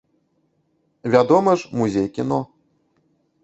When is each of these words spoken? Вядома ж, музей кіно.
Вядома 1.15 1.55
ж, 1.55 1.69
музей 1.81 2.07
кіно. 2.15 2.41